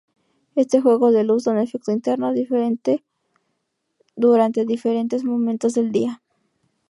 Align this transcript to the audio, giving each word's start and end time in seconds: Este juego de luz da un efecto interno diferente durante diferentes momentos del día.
Este 0.55 0.81
juego 0.81 1.11
de 1.11 1.23
luz 1.23 1.43
da 1.43 1.51
un 1.51 1.59
efecto 1.59 1.91
interno 1.91 2.33
diferente 2.33 3.05
durante 4.15 4.65
diferentes 4.65 5.23
momentos 5.23 5.75
del 5.75 5.91
día. 5.91 6.23